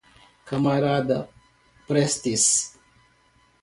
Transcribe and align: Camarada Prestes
Camarada 0.47 1.29
Prestes 1.85 2.73